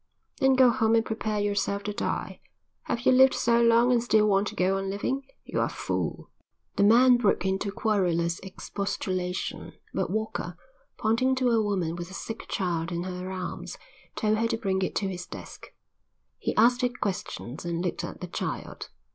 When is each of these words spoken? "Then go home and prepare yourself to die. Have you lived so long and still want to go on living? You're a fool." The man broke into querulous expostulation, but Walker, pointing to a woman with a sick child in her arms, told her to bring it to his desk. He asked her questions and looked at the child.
"Then 0.39 0.55
go 0.55 0.71
home 0.71 0.95
and 0.95 1.05
prepare 1.05 1.39
yourself 1.39 1.83
to 1.83 1.93
die. 1.93 2.39
Have 2.85 3.01
you 3.01 3.11
lived 3.11 3.35
so 3.35 3.61
long 3.61 3.91
and 3.91 4.01
still 4.01 4.25
want 4.25 4.47
to 4.47 4.55
go 4.55 4.75
on 4.79 4.89
living? 4.89 5.27
You're 5.45 5.65
a 5.65 5.69
fool." 5.69 6.31
The 6.75 6.83
man 6.83 7.17
broke 7.17 7.45
into 7.45 7.71
querulous 7.71 8.39
expostulation, 8.39 9.73
but 9.93 10.09
Walker, 10.09 10.57
pointing 10.97 11.35
to 11.35 11.51
a 11.51 11.61
woman 11.61 11.95
with 11.95 12.09
a 12.09 12.15
sick 12.15 12.47
child 12.47 12.91
in 12.91 13.03
her 13.03 13.31
arms, 13.31 13.77
told 14.15 14.39
her 14.39 14.47
to 14.47 14.57
bring 14.57 14.81
it 14.81 14.95
to 14.95 15.07
his 15.07 15.27
desk. 15.27 15.71
He 16.39 16.55
asked 16.55 16.81
her 16.81 16.89
questions 16.89 17.63
and 17.63 17.85
looked 17.85 18.03
at 18.03 18.21
the 18.21 18.27
child. 18.27 18.89